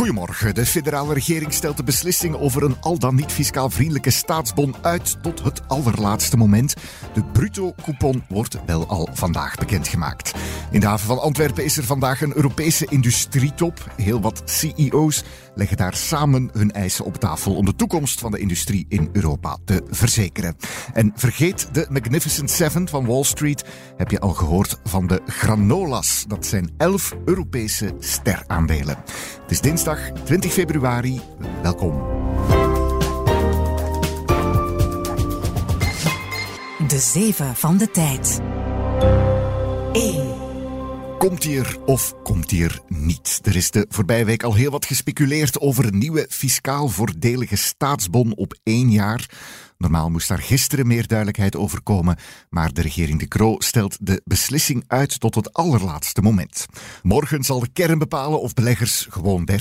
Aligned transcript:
Goedemorgen. 0.00 0.54
De 0.54 0.66
federale 0.66 1.14
regering 1.14 1.52
stelt 1.52 1.76
de 1.76 1.82
beslissing 1.82 2.36
over 2.36 2.62
een 2.62 2.76
al 2.80 2.98
dan 2.98 3.14
niet 3.14 3.32
fiscaal 3.32 3.70
vriendelijke 3.70 4.10
staatsbon 4.10 4.74
uit 4.82 5.22
tot 5.22 5.42
het 5.42 5.68
allerlaatste 5.68 6.36
moment. 6.36 6.74
De 7.12 7.24
bruto-coupon 7.24 8.24
wordt 8.28 8.58
wel 8.66 8.86
al 8.86 9.08
vandaag 9.12 9.54
bekendgemaakt. 9.54 10.34
In 10.70 10.80
de 10.80 10.86
haven 10.86 11.06
van 11.06 11.20
Antwerpen 11.20 11.64
is 11.64 11.76
er 11.76 11.84
vandaag 11.84 12.20
een 12.20 12.36
Europese 12.36 12.86
industrietop. 12.88 13.92
Heel 13.96 14.20
wat 14.20 14.42
CEO's 14.44 15.24
leggen 15.54 15.76
daar 15.76 15.94
samen 15.94 16.50
hun 16.52 16.72
eisen 16.72 17.04
op 17.04 17.16
tafel 17.16 17.54
om 17.54 17.64
de 17.64 17.76
toekomst 17.76 18.20
van 18.20 18.30
de 18.30 18.38
industrie 18.38 18.86
in 18.88 19.08
Europa 19.12 19.58
te 19.64 19.82
verzekeren. 19.90 20.56
En 20.92 21.12
vergeet 21.14 21.68
de 21.72 21.86
Magnificent 21.90 22.50
Seven 22.50 22.88
van 22.88 23.06
Wall 23.06 23.22
Street. 23.24 23.64
Heb 23.96 24.10
je 24.10 24.20
al 24.20 24.32
gehoord 24.32 24.80
van 24.84 25.06
de 25.06 25.20
granolas? 25.26 26.24
Dat 26.28 26.46
zijn 26.46 26.70
elf 26.76 27.16
Europese 27.24 27.94
steraandelen. 27.98 28.96
Het 29.42 29.50
is 29.50 29.60
dinsdag 29.60 29.98
20 30.24 30.52
februari. 30.52 31.20
Welkom. 31.62 32.02
De 36.88 36.98
zeven 36.98 37.56
van 37.56 37.76
de 37.76 37.90
tijd. 37.90 38.40
1. 39.92 40.49
Komt 41.20 41.44
hij 41.44 41.58
er 41.58 41.76
of 41.84 42.14
komt 42.22 42.50
hij 42.50 42.60
er 42.60 42.80
niet? 42.88 43.40
Er 43.42 43.56
is 43.56 43.70
de 43.70 43.86
voorbije 43.88 44.24
week 44.24 44.42
al 44.42 44.54
heel 44.54 44.70
wat 44.70 44.84
gespeculeerd 44.84 45.60
over 45.60 45.86
een 45.86 45.98
nieuwe 45.98 46.26
fiscaal 46.28 46.88
voordelige 46.88 47.56
staatsbon 47.56 48.36
op 48.36 48.54
één 48.62 48.90
jaar. 48.90 49.30
Normaal 49.80 50.10
moest 50.10 50.28
daar 50.28 50.38
gisteren 50.38 50.86
meer 50.86 51.06
duidelijkheid 51.06 51.56
over 51.56 51.82
komen, 51.82 52.16
maar 52.50 52.72
de 52.72 52.80
regering 52.80 53.18
De 53.18 53.28
Croo 53.28 53.56
stelt 53.58 53.96
de 54.00 54.22
beslissing 54.24 54.84
uit 54.86 55.20
tot 55.20 55.34
het 55.34 55.52
allerlaatste 55.52 56.22
moment. 56.22 56.66
Morgen 57.02 57.44
zal 57.44 57.60
de 57.60 57.68
kern 57.72 57.98
bepalen 57.98 58.40
of 58.40 58.54
beleggers 58.54 59.06
gewoon 59.10 59.48
30% 59.50 59.54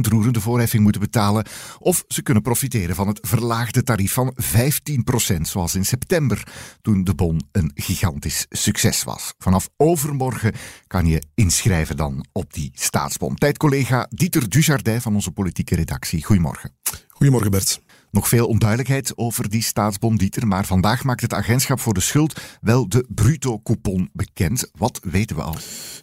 roerende 0.00 0.40
voorheffing 0.40 0.82
moeten 0.82 1.00
betalen, 1.00 1.46
of 1.78 2.04
ze 2.08 2.22
kunnen 2.22 2.42
profiteren 2.42 2.94
van 2.94 3.08
het 3.08 3.18
verlaagde 3.22 3.82
tarief 3.82 4.12
van 4.12 4.36
15%, 4.42 5.40
zoals 5.40 5.74
in 5.74 5.84
september, 5.84 6.46
toen 6.82 7.04
de 7.04 7.14
bon 7.14 7.48
een 7.52 7.70
gigantisch 7.74 8.46
succes 8.48 9.04
was. 9.04 9.34
Vanaf 9.38 9.68
overmorgen 9.76 10.52
kan 10.86 11.06
je 11.06 11.22
inschrijven 11.34 11.96
dan 11.96 12.26
op 12.32 12.52
die 12.52 12.70
staatsbon. 12.74 13.34
Tijdcollega 13.34 14.06
Dieter 14.10 14.48
Dujardin 14.48 15.00
van 15.00 15.14
onze 15.14 15.30
politieke 15.30 15.74
redactie. 15.74 16.24
Goedemorgen. 16.24 16.76
Goedemorgen 17.08 17.50
Bert. 17.50 17.83
Nog 18.14 18.28
veel 18.28 18.46
onduidelijkheid 18.46 19.12
over 19.16 19.48
die 19.48 19.62
staatsbon, 19.62 20.16
Dieter, 20.16 20.46
maar 20.46 20.66
vandaag 20.66 21.04
maakt 21.04 21.20
het 21.20 21.32
agentschap 21.32 21.80
voor 21.80 21.94
de 21.94 22.00
schuld 22.00 22.40
wel 22.60 22.88
de 22.88 23.06
bruto-coupon 23.08 24.10
bekend. 24.12 24.70
Wat 24.72 25.00
weten 25.02 25.36
we 25.36 25.42
al? 25.42 25.56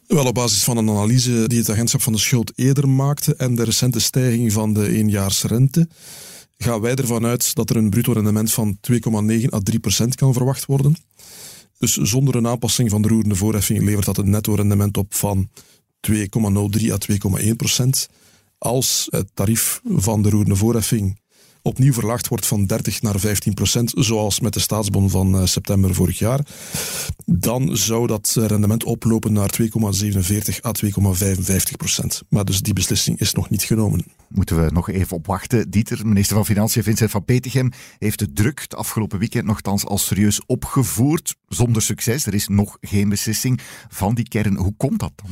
Wel, 0.08 0.26
op 0.26 0.34
basis 0.34 0.64
van 0.64 0.78
een 0.78 0.90
analyse 0.90 1.48
die 1.48 1.60
het 1.60 1.70
agentschap 1.70 2.02
van 2.02 2.14
de 2.14 2.20
schuld 2.20 2.52
eerder 2.56 2.90
maakte 2.90 3.36
en 3.36 3.56
de 3.56 3.64
recente 3.64 4.00
stijging 4.00 4.52
van 4.52 4.74
de 4.74 4.88
eenjaarsrente, 4.88 5.90
gaan 6.58 6.82
wij 6.82 6.96
ervan 6.96 7.26
uit 7.26 7.56
dat 7.56 7.70
er 7.70 7.76
een 7.76 7.90
bruto 7.90 8.12
rendement 8.12 8.54
van 8.54 8.78
2,9 8.92 9.54
à 9.54 9.60
3 9.60 9.80
procent 9.80 10.16
kan 10.16 10.34
verwacht 10.34 10.66
worden. 10.66 10.96
Dus 11.78 11.94
zonder 11.96 12.36
een 12.36 12.48
aanpassing 12.48 12.90
van 12.90 13.02
de 13.02 13.08
roerende 13.08 13.36
voorheffing 13.36 13.84
levert 13.84 14.06
dat 14.06 14.18
een 14.18 14.30
netto 14.30 14.54
rendement 14.54 14.98
op 14.98 15.14
van 15.14 15.50
2,03 16.12 16.16
à 16.92 16.98
2,1 17.42 17.56
procent. 17.56 18.10
Als 18.58 19.08
het 19.10 19.30
tarief 19.34 19.82
van 19.86 20.22
de 20.22 20.30
roerende 20.30 20.56
voorheffing 20.56 21.20
opnieuw 21.62 21.94
verlaagd 21.94 22.28
wordt 22.28 22.46
van 22.46 22.66
30 22.66 23.02
naar 23.02 23.20
15 23.20 23.54
procent, 23.54 23.92
zoals 23.96 24.40
met 24.40 24.54
de 24.54 24.60
staatsbon 24.60 25.10
van 25.10 25.36
uh, 25.36 25.46
september 25.46 25.94
vorig 25.94 26.20
jaar, 26.20 26.40
dan 27.26 27.78
zou 27.78 28.08
dat 28.08 28.36
rendement 28.40 28.84
oplopen 28.84 29.34
naar 29.34 29.52
2,47 29.62 29.68
à 30.66 30.72
2,55 30.86 31.78
procent. 31.78 32.22
Maar 32.30 32.46
dus 32.46 32.62
die 32.62 32.74
beslissing 32.74 33.20
is 33.20 33.34
nog 33.34 33.50
niet 33.50 33.64
genomen. 33.64 34.06
Moeten 34.28 34.64
we 34.64 34.72
nog 34.72 34.90
even 34.90 35.18
op 35.18 35.26
wachten. 35.26 35.70
Dieter, 35.70 36.08
minister 36.08 36.36
van 36.36 36.46
Financiën 36.46 36.84
Vincent 36.84 37.12
van 37.12 37.26
Petegem, 37.26 37.72
heeft 38.00 38.20
de 38.20 38.34
druk 38.34 38.62
het 38.62 38.76
afgelopen 38.76 39.20
weekend 39.20 39.46
nogthans 39.46 39.86
al 39.86 39.98
serieus 39.98 40.42
opgevoerd. 40.46 41.36
Zonder 41.48 41.82
succes. 41.82 42.26
Er 42.26 42.34
is 42.34 42.48
nog 42.48 42.78
geen 42.82 43.10
beslissing 43.10 43.60
van 43.90 44.16
die 44.16 44.28
kern. 44.28 44.56
Hoe 44.56 44.74
komt 44.78 45.00
dat 45.00 45.12
dan? 45.16 45.30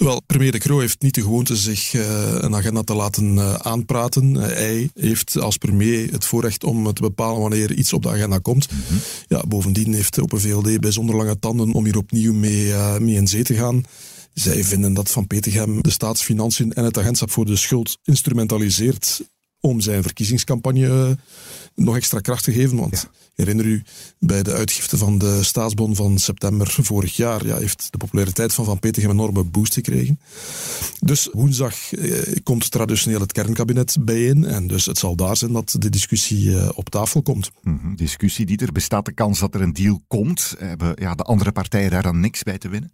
Wel, 0.00 0.22
premier 0.26 0.52
De 0.52 0.58
Croo 0.58 0.78
heeft 0.78 1.02
niet 1.02 1.14
de 1.14 1.22
gewoonte 1.22 1.56
zich 1.56 1.92
uh, 1.92 2.02
een 2.38 2.54
agenda 2.54 2.82
te 2.82 2.94
laten 2.94 3.34
uh, 3.34 3.54
aanpraten. 3.54 4.34
Uh, 4.34 4.42
hij 4.42 4.90
heeft 4.94 5.38
als 5.38 5.56
premier 5.56 6.10
het 6.10 6.24
voorrecht 6.24 6.64
om 6.64 6.92
te 6.92 7.00
bepalen 7.00 7.40
wanneer 7.40 7.72
iets 7.72 7.92
op 7.92 8.02
de 8.02 8.08
agenda 8.08 8.38
komt. 8.38 8.68
Ja, 9.28 9.42
bovendien 9.48 9.94
heeft 9.94 10.20
Open 10.20 10.40
VLD 10.40 10.80
bijzonder 10.80 11.16
lange 11.16 11.38
tanden 11.38 11.72
om 11.72 11.84
hier 11.84 11.96
opnieuw 11.96 12.32
mee, 12.32 12.74
mee 13.00 13.14
in 13.14 13.26
zee 13.26 13.42
te 13.42 13.54
gaan. 13.54 13.82
Zij 14.34 14.64
vinden 14.64 14.94
dat 14.94 15.10
Van 15.10 15.26
Petegem 15.26 15.82
de 15.82 15.90
staatsfinanciën 15.90 16.72
en 16.72 16.84
het 16.84 16.98
agentschap 16.98 17.30
voor 17.30 17.46
de 17.46 17.56
schuld 17.56 17.98
instrumentaliseert 18.04 19.20
om 19.60 19.80
zijn 19.80 20.02
verkiezingscampagne 20.02 21.18
nog 21.74 21.96
extra 21.96 22.20
kracht 22.20 22.44
te 22.44 22.52
geven. 22.52 22.76
Want 22.76 23.08
ja. 23.12 23.19
Herinner 23.34 23.64
u, 23.64 23.82
bij 24.18 24.42
de 24.42 24.52
uitgifte 24.52 24.96
van 24.96 25.18
de 25.18 25.42
staatsbon 25.42 25.96
van 25.96 26.18
september 26.18 26.76
vorig 26.82 27.16
jaar 27.16 27.46
ja, 27.46 27.56
heeft 27.56 27.88
de 27.90 27.98
populariteit 27.98 28.54
van 28.54 28.64
Van 28.64 28.78
Petegem 28.78 29.10
een 29.10 29.16
enorme 29.16 29.44
boost 29.44 29.74
gekregen. 29.74 30.20
Dus 31.00 31.28
woensdag 31.32 31.92
eh, 31.92 32.36
komt 32.42 32.70
traditioneel 32.70 33.20
het 33.20 33.32
kernkabinet 33.32 33.96
bijeen. 34.00 34.44
En 34.44 34.66
dus 34.66 34.86
het 34.86 34.98
zal 34.98 35.16
daar 35.16 35.36
zijn 35.36 35.52
dat 35.52 35.76
de 35.78 35.88
discussie 35.90 36.58
eh, 36.58 36.68
op 36.74 36.88
tafel 36.88 37.22
komt. 37.22 37.50
Mm. 37.62 37.96
Discussie, 37.96 38.46
die 38.46 38.58
er 38.58 38.72
bestaat 38.72 39.04
de 39.04 39.12
kans 39.12 39.38
dat 39.38 39.54
er 39.54 39.60
een 39.60 39.72
deal 39.72 40.02
komt. 40.06 40.54
Hebben 40.58 40.92
ja, 40.98 41.14
de 41.14 41.22
andere 41.22 41.52
partijen 41.52 41.90
daar 41.90 42.02
dan 42.02 42.20
niks 42.20 42.42
bij 42.42 42.58
te 42.58 42.68
winnen? 42.68 42.92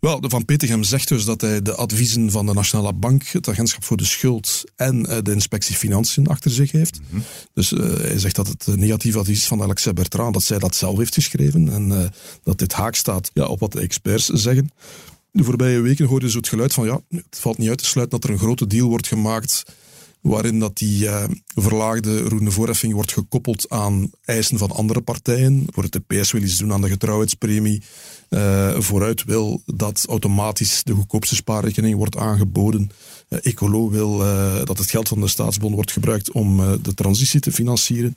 Wel, 0.00 0.20
de 0.20 0.28
Van 0.28 0.44
Petegem 0.44 0.82
zegt 0.82 1.08
dus 1.08 1.24
dat 1.24 1.40
hij 1.40 1.62
de 1.62 1.74
adviezen 1.74 2.30
van 2.30 2.46
de 2.46 2.52
Nationale 2.52 2.92
Bank, 2.92 3.26
het 3.26 3.48
Agentschap 3.48 3.84
voor 3.84 3.96
de 3.96 4.04
Schuld 4.04 4.64
en 4.76 5.02
de 5.02 5.32
Inspectie 5.32 5.76
Financiën 5.76 6.26
achter 6.26 6.50
zich 6.50 6.72
heeft. 6.72 7.00
Mm 7.00 7.06
-hmm. 7.10 7.22
Dus 7.54 7.72
uh, 7.72 7.80
hij 7.80 8.18
zegt 8.18 8.36
dat 8.36 8.46
het 8.46 8.66
negatief 8.66 9.16
advies 9.16 9.38
is 9.38 9.46
van 9.46 9.62
Alexia 9.62 9.92
Bertrand, 9.92 10.34
dat 10.34 10.42
zij 10.42 10.58
dat 10.58 10.74
zelf 10.74 10.98
heeft 10.98 11.14
geschreven 11.14 11.68
en 11.68 11.90
uh, 11.90 12.04
dat 12.42 12.58
dit 12.58 12.72
haak 12.72 12.94
staat 12.94 13.30
ja, 13.34 13.44
op 13.46 13.60
wat 13.60 13.72
de 13.72 13.80
experts 13.80 14.26
zeggen. 14.26 14.70
De 15.32 15.44
voorbije 15.44 15.80
weken 15.80 16.06
hoorde 16.06 16.24
je 16.24 16.30
zo 16.30 16.38
het 16.38 16.48
geluid 16.48 16.72
van 16.72 16.86
ja, 16.86 17.00
het 17.08 17.38
valt 17.38 17.58
niet 17.58 17.68
uit 17.68 17.78
te 17.78 17.84
sluiten 17.84 18.20
dat 18.20 18.28
er 18.28 18.34
een 18.34 18.42
grote 18.42 18.66
deal 18.66 18.88
wordt 18.88 19.06
gemaakt 19.06 19.62
waarin 20.20 20.58
dat 20.58 20.78
die 20.78 21.04
uh, 21.04 21.24
verlaagde 21.54 22.20
roerende 22.20 22.50
voorheffing 22.50 22.92
wordt 22.92 23.12
gekoppeld 23.12 23.68
aan 23.68 24.10
eisen 24.24 24.58
van 24.58 24.70
andere 24.70 25.00
partijen. 25.00 25.66
Voor 25.66 25.82
het 25.82 25.92
de 25.92 26.02
PS 26.06 26.32
wil 26.32 26.42
iets 26.42 26.58
doen 26.58 26.72
aan 26.72 26.80
de 26.80 26.88
getrouwheidspremie. 26.88 27.82
Uh, 28.30 28.80
vooruit 28.80 29.24
wil 29.24 29.62
dat 29.66 30.04
automatisch 30.08 30.82
de 30.82 30.92
goedkoopste 30.92 31.34
spaarrekening 31.34 31.96
wordt 31.96 32.16
aangeboden. 32.16 32.90
Uh, 33.28 33.38
Ecolo 33.42 33.90
wil 33.90 34.18
dat 34.64 34.78
het 34.78 34.90
geld 34.90 35.08
van 35.08 35.20
de 35.20 35.28
staatsbond 35.28 35.74
wordt 35.74 35.92
gebruikt 35.92 36.32
om 36.32 36.56
de 36.82 36.94
transitie 36.94 37.40
te 37.40 37.52
financieren. 37.52 38.16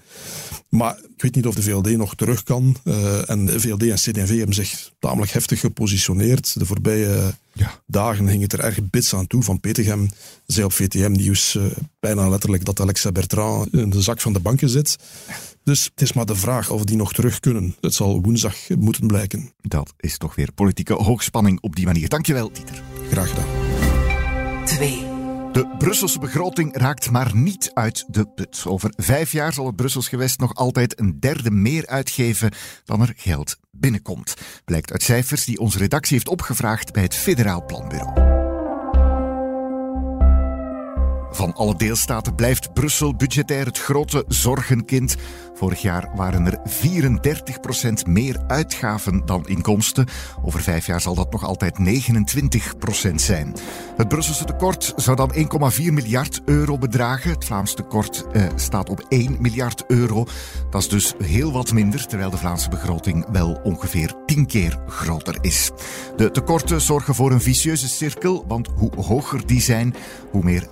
Maar 0.69 0.97
ik 1.15 1.21
weet 1.21 1.35
niet 1.35 1.47
of 1.47 1.55
de 1.55 1.61
VLD 1.61 1.97
nog 1.97 2.15
terug 2.15 2.43
kan. 2.43 2.77
en 3.25 3.45
de 3.45 3.59
VLD 3.59 3.81
en 3.81 3.95
CD&V 3.95 4.37
hebben 4.37 4.55
zich 4.55 4.91
tamelijk 4.99 5.31
heftig 5.31 5.59
gepositioneerd. 5.59 6.59
De 6.59 6.65
voorbije 6.65 7.33
ja. 7.53 7.79
dagen 7.87 8.27
ging 8.27 8.41
het 8.41 8.53
er 8.53 8.59
erg 8.59 8.89
bits 8.89 9.15
aan 9.15 9.27
toe. 9.27 9.43
Van 9.43 9.59
Petegem 9.59 10.09
zei 10.45 10.65
op 10.65 10.73
VTM-nieuws 10.73 11.57
bijna 11.99 12.29
letterlijk 12.29 12.65
dat 12.65 12.79
Alexa 12.79 13.11
Bertrand 13.11 13.73
in 13.73 13.89
de 13.89 14.01
zak 14.01 14.21
van 14.21 14.33
de 14.33 14.39
banken 14.39 14.69
zit. 14.69 14.97
Dus 15.63 15.83
het 15.83 16.01
is 16.01 16.13
maar 16.13 16.25
de 16.25 16.35
vraag 16.35 16.69
of 16.69 16.83
die 16.83 16.97
nog 16.97 17.13
terug 17.13 17.39
kunnen. 17.39 17.75
Het 17.81 17.93
zal 17.93 18.21
woensdag 18.21 18.55
moeten 18.69 19.07
blijken. 19.07 19.53
Dat 19.61 19.93
is 19.97 20.17
toch 20.17 20.35
weer 20.35 20.51
politieke 20.51 20.93
hoogspanning 20.93 21.61
op 21.61 21.75
die 21.75 21.85
manier. 21.85 22.09
Dankjewel, 22.09 22.51
Dieter. 22.51 22.83
Graag 23.11 23.29
gedaan. 23.29 24.65
2. 24.65 25.11
De 25.53 25.67
Brusselse 25.77 26.19
begroting 26.19 26.77
raakt 26.77 27.11
maar 27.11 27.35
niet 27.35 27.71
uit 27.73 28.05
de 28.07 28.25
put. 28.25 28.63
Over 28.67 28.93
vijf 28.95 29.31
jaar 29.31 29.53
zal 29.53 29.65
het 29.65 29.75
Brussels 29.75 30.07
gewest 30.07 30.39
nog 30.39 30.55
altijd 30.55 30.99
een 30.99 31.19
derde 31.19 31.51
meer 31.51 31.87
uitgeven 31.87 32.51
dan 32.85 33.01
er 33.01 33.13
geld 33.15 33.57
binnenkomt. 33.71 34.33
Blijkt 34.65 34.91
uit 34.91 35.03
cijfers 35.03 35.45
die 35.45 35.59
onze 35.59 35.77
redactie 35.77 36.13
heeft 36.13 36.27
opgevraagd 36.27 36.93
bij 36.93 37.03
het 37.03 37.15
Federaal 37.15 37.65
Planbureau. 37.65 38.42
Van 41.35 41.53
alle 41.53 41.75
deelstaten 41.75 42.35
blijft 42.35 42.73
Brussel 42.73 43.15
budgetair 43.15 43.65
het 43.65 43.79
grote 43.79 44.25
zorgenkind. 44.27 45.15
Vorig 45.53 45.81
jaar 45.81 46.09
waren 46.15 46.45
er 46.45 46.59
34% 48.05 48.09
meer 48.09 48.43
uitgaven 48.47 49.25
dan 49.25 49.47
inkomsten. 49.47 50.07
Over 50.41 50.61
vijf 50.61 50.85
jaar 50.85 51.01
zal 51.01 51.15
dat 51.15 51.31
nog 51.31 51.43
altijd 51.43 51.79
29% 51.79 53.15
zijn. 53.15 53.53
Het 53.97 54.07
Brusselse 54.07 54.45
tekort 54.45 54.93
zou 54.95 55.15
dan 55.15 55.33
1,4 55.33 55.93
miljard 55.93 56.41
euro 56.45 56.77
bedragen. 56.77 57.31
Het 57.31 57.45
Vlaams 57.45 57.73
tekort 57.73 58.25
eh, 58.31 58.43
staat 58.55 58.89
op 58.89 59.05
1 59.09 59.37
miljard 59.39 59.83
euro. 59.87 60.25
Dat 60.69 60.81
is 60.81 60.89
dus 60.89 61.13
heel 61.23 61.51
wat 61.51 61.73
minder, 61.73 62.07
terwijl 62.07 62.29
de 62.29 62.37
Vlaamse 62.37 62.69
begroting 62.69 63.25
wel 63.31 63.59
ongeveer 63.63 64.13
10 64.25 64.45
keer 64.45 64.79
groter 64.87 65.37
is. 65.41 65.71
De 66.15 66.31
tekorten 66.31 66.81
zorgen 66.81 67.15
voor 67.15 67.31
een 67.31 67.41
vicieuze 67.41 67.87
cirkel, 67.87 68.45
want 68.47 68.69
hoe 68.75 68.91
hoger 68.95 69.47
die 69.47 69.61
zijn, 69.61 69.95
hoe 70.31 70.43
meer 70.43 70.67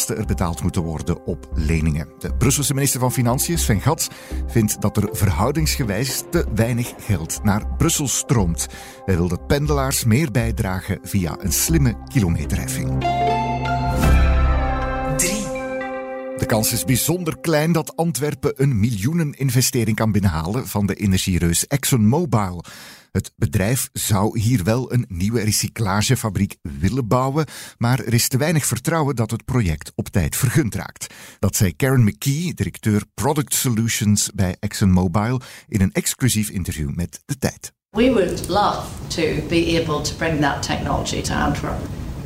rentelasten 0.00 0.16
er 0.16 0.26
betaald 0.26 0.62
moeten 0.62 0.82
worden 0.82 1.26
op 1.26 1.50
leningen. 1.54 2.08
De 2.18 2.34
Brusselse 2.34 2.74
minister 2.74 3.00
van 3.00 3.12
Financiën, 3.12 3.58
Sven 3.58 3.80
Gats, 3.80 4.08
vindt 4.46 4.80
dat 4.80 4.96
er 4.96 5.08
verhoudingsgewijs 5.12 6.22
te 6.30 6.46
weinig 6.54 6.92
geld 6.98 7.42
naar 7.42 7.66
Brussel 7.76 8.08
stroomt. 8.08 8.66
Hij 9.04 9.16
wil 9.16 9.28
dat 9.28 9.46
pendelaars 9.46 10.04
meer 10.04 10.30
bijdragen 10.30 10.98
via 11.02 11.36
een 11.40 11.52
slimme 11.52 11.96
kilometerheffing. 12.12 12.98
De 16.38 16.46
kans 16.46 16.72
is 16.72 16.84
bijzonder 16.84 17.40
klein 17.40 17.72
dat 17.72 17.96
Antwerpen 17.96 18.52
een 18.56 18.80
miljoeneninvestering 18.80 19.96
kan 19.96 20.12
binnenhalen 20.12 20.66
van 20.66 20.86
de 20.86 20.94
energiereus 20.94 21.66
ExxonMobil. 21.66 22.64
Het 23.12 23.32
bedrijf 23.36 23.88
zou 23.92 24.38
hier 24.38 24.64
wel 24.64 24.92
een 24.92 25.04
nieuwe 25.08 25.40
recyclagefabriek 25.40 26.56
willen 26.62 27.08
bouwen, 27.08 27.46
maar 27.78 27.98
er 27.98 28.14
is 28.14 28.28
te 28.28 28.36
weinig 28.36 28.66
vertrouwen 28.66 29.16
dat 29.16 29.30
het 29.30 29.44
project 29.44 29.92
op 29.94 30.08
tijd 30.08 30.36
vergund 30.36 30.74
raakt. 30.74 31.14
Dat 31.38 31.56
zei 31.56 31.76
Karen 31.76 32.04
McKee, 32.04 32.54
directeur 32.54 33.02
Product 33.14 33.54
Solutions 33.54 34.30
bij 34.34 34.56
ExxonMobil, 34.60 35.40
in 35.68 35.80
een 35.80 35.92
exclusief 35.92 36.48
interview 36.50 36.94
met 36.94 37.22
De 37.26 37.38
Tijd. 37.38 37.72
We 37.90 38.12
would 38.12 38.48
love 38.48 38.86
to 39.08 39.22
be 39.48 39.80
able 39.82 40.00
to 40.00 40.14
bring 40.16 40.40
that 40.40 40.62
technology 40.62 41.20
to 41.22 41.34
Antwerp, 41.34 41.80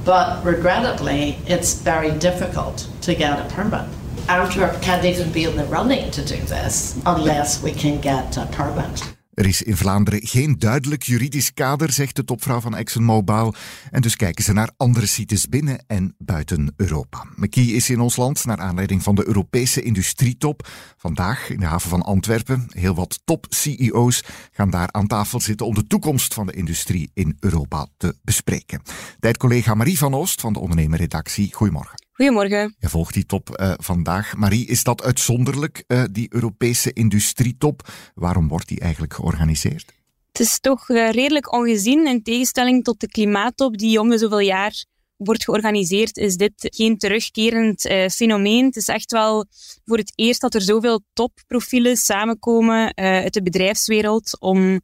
but 0.05 0.45
regrettably, 0.45 1.37
it's 1.45 1.75
very 1.83 2.19
difficult 2.19 2.89
to 2.99 3.15
get 3.15 3.39
a 3.39 3.47
permit. 3.55 3.85
Antwerp 4.27 4.81
can't 4.81 5.05
even 5.05 5.33
be 5.33 5.41
in 5.41 5.57
the 5.57 5.67
running 5.71 6.11
to 6.11 6.23
do 6.23 6.37
this 6.47 6.95
unless 7.05 7.63
we 7.63 7.71
can 7.71 8.01
get 8.01 8.37
a 8.37 8.47
permit. 8.47 9.15
Er 9.35 9.47
is 9.47 9.63
in 9.63 9.77
Vlaanderen 9.77 10.27
geen 10.27 10.59
duidelijk 10.59 11.03
juridisch 11.03 11.55
kader, 11.55 11.93
zegt 11.93 12.17
de 12.17 12.25
topvrouw 12.25 12.61
van 12.61 12.77
ExxonMobil. 12.77 13.55
En 13.91 14.03
dus 14.03 14.17
kijken 14.17 14.45
ze 14.45 14.53
naar 14.53 14.71
andere 14.77 15.07
sites 15.07 15.49
binnen 15.49 15.85
en 15.87 16.15
buiten 16.19 16.73
Europa. 16.77 17.27
McKee 17.37 17.73
is 17.73 17.91
in 17.91 18.01
ons 18.01 18.17
land 18.17 18.45
naar 18.45 18.59
aanleiding 18.59 19.03
van 19.03 19.15
de 19.15 19.27
Europese 19.27 19.83
industrietop. 19.83 20.69
Vandaag 20.97 21.51
in 21.51 21.61
de 21.61 21.67
haven 21.67 21.91
van 21.91 22.03
Antwerpen. 22.03 22.67
Heel 22.69 22.95
wat 22.95 23.21
top-CEO's 23.25 24.25
gaan 24.53 24.71
daar 24.71 24.89
aan 24.93 25.07
tafel 25.07 25.41
zitten 25.41 25.67
om 25.67 25.75
de 25.75 25.87
toekomst 25.87 26.35
van 26.35 26.47
de 26.47 26.53
industrie 26.53 27.11
in 27.15 27.37
Europa 27.41 27.87
te 27.97 28.17
bespreken. 28.23 28.83
Tijdcollega 29.21 29.75
Marie 29.75 29.99
van 29.99 30.15
Oost 30.15 30.41
van 30.41 30.53
de 30.53 30.59
ondernemerredactie. 30.59 31.55
Goedemorgen. 31.55 32.04
Goedemorgen. 32.15 32.75
Je 32.79 32.89
volgt 32.89 33.15
die 33.15 33.27
top 33.27 33.59
uh, 33.61 33.73
vandaag. 33.77 34.37
Marie, 34.37 34.67
is 34.67 34.83
dat 34.85 35.03
uitzonderlijk, 35.03 35.85
uh, 35.87 36.05
die 36.11 36.27
Europese 36.31 36.93
industrietop? 36.93 37.89
Waarom 38.15 38.49
wordt 38.49 38.69
die 38.69 38.81
eigenlijk 38.81 39.15
georganiseerd? 39.15 39.93
Het 40.33 40.41
is 40.41 40.61
toch 40.61 40.89
uh, 40.89 41.11
redelijk 41.11 41.53
ongezien. 41.53 42.07
In 42.07 42.23
tegenstelling 42.23 42.85
tot 42.85 43.01
de 43.01 43.09
klimaattop 43.09 43.79
die 43.79 44.01
om 44.01 44.09
de 44.09 44.19
zoveel 44.19 44.41
jaar 44.41 44.85
wordt 45.17 45.45
georganiseerd, 45.45 46.17
is 46.17 46.37
dit 46.37 46.53
geen 46.57 46.99
terugkerend 46.99 47.81
fenomeen. 48.13 48.65
Het 48.65 48.77
is 48.77 48.89
echt 48.89 49.13
wel 49.13 49.47
voor 49.85 49.99
het 49.99 50.13
eerst 50.15 50.41
dat 50.41 50.55
er 50.55 50.63
zoveel 50.63 51.01
topprofielen 51.13 51.97
samenkomen 51.97 52.95
uit 52.97 53.33
de 53.33 53.43
bedrijfswereld 53.43 54.41
om 54.41 54.81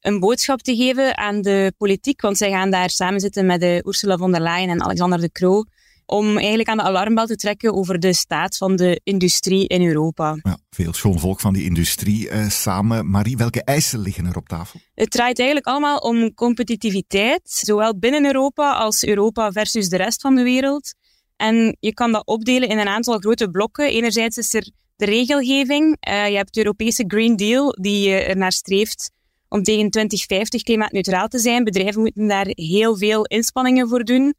een 0.00 0.20
boodschap 0.20 0.60
te 0.60 0.76
geven 0.76 1.16
aan 1.16 1.42
de 1.42 1.72
politiek. 1.76 2.20
Want 2.20 2.36
zij 2.36 2.50
gaan 2.50 2.70
daar 2.70 2.90
samen 2.90 3.20
zitten 3.20 3.46
met 3.46 3.62
Ursula 3.62 4.16
von 4.16 4.32
der 4.32 4.40
Leyen 4.40 4.68
en 4.68 4.82
Alexander 4.82 5.20
de 5.20 5.32
Croo 5.32 5.64
om 6.06 6.36
eigenlijk 6.36 6.68
aan 6.68 6.76
de 6.76 6.82
alarmbel 6.82 7.26
te 7.26 7.36
trekken 7.36 7.74
over 7.74 7.98
de 7.98 8.14
staat 8.14 8.56
van 8.56 8.76
de 8.76 9.00
industrie 9.04 9.68
in 9.68 9.86
Europa. 9.86 10.38
Ja, 10.42 10.58
veel 10.70 10.92
schoon 10.92 11.18
volk 11.18 11.40
van 11.40 11.52
die 11.52 11.64
industrie 11.64 12.30
uh, 12.30 12.48
samen. 12.48 13.10
Marie, 13.10 13.36
welke 13.36 13.64
eisen 13.64 13.98
liggen 13.98 14.26
er 14.26 14.36
op 14.36 14.48
tafel? 14.48 14.80
Het 14.94 15.10
draait 15.10 15.38
eigenlijk 15.38 15.68
allemaal 15.68 15.98
om 15.98 16.34
competitiviteit, 16.34 17.40
zowel 17.44 17.98
binnen 17.98 18.24
Europa 18.24 18.72
als 18.72 19.04
Europa 19.04 19.52
versus 19.52 19.88
de 19.88 19.96
rest 19.96 20.20
van 20.20 20.34
de 20.34 20.42
wereld. 20.42 20.94
En 21.36 21.76
je 21.80 21.94
kan 21.94 22.12
dat 22.12 22.26
opdelen 22.26 22.68
in 22.68 22.78
een 22.78 22.88
aantal 22.88 23.18
grote 23.18 23.50
blokken. 23.50 23.90
Enerzijds 23.90 24.36
is 24.36 24.54
er 24.54 24.70
de 24.96 25.04
regelgeving. 25.04 25.96
Uh, 26.08 26.28
je 26.28 26.36
hebt 26.36 26.54
de 26.54 26.60
Europese 26.60 27.04
Green 27.06 27.36
Deal, 27.36 27.70
die 27.80 28.08
uh, 28.08 28.28
ernaar 28.28 28.52
streeft 28.52 29.10
om 29.48 29.62
tegen 29.62 29.90
2050 29.90 30.62
klimaatneutraal 30.62 31.28
te 31.28 31.38
zijn. 31.38 31.64
Bedrijven 31.64 32.00
moeten 32.00 32.28
daar 32.28 32.46
heel 32.48 32.96
veel 32.96 33.24
inspanningen 33.24 33.88
voor 33.88 34.04
doen. 34.04 34.34